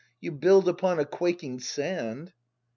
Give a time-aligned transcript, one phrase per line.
[0.19, 2.33] ]You build upon a quaking sand!